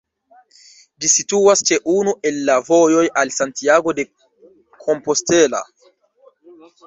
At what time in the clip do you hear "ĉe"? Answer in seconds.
1.69-1.77